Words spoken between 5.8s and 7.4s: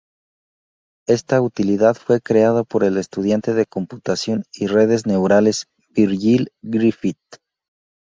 Virgil Griffith.